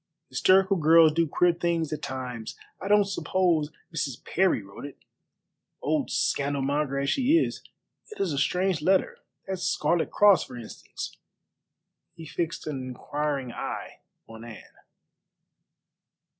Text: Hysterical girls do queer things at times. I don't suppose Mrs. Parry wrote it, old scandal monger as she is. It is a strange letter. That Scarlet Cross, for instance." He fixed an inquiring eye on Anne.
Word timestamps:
Hysterical 0.29 0.77
girls 0.77 1.11
do 1.13 1.27
queer 1.27 1.53
things 1.53 1.93
at 1.93 2.01
times. 2.01 2.57
I 2.81 2.87
don't 2.87 3.03
suppose 3.05 3.69
Mrs. 3.93 4.25
Parry 4.25 4.63
wrote 4.63 4.83
it, 4.83 4.97
old 5.79 6.09
scandal 6.09 6.63
monger 6.63 6.97
as 6.97 7.11
she 7.11 7.37
is. 7.37 7.61
It 8.09 8.19
is 8.19 8.33
a 8.33 8.39
strange 8.39 8.81
letter. 8.81 9.19
That 9.45 9.57
Scarlet 9.59 10.09
Cross, 10.09 10.45
for 10.45 10.57
instance." 10.57 11.17
He 12.15 12.25
fixed 12.25 12.65
an 12.65 12.81
inquiring 12.81 13.51
eye 13.51 13.99
on 14.27 14.43
Anne. 14.43 14.73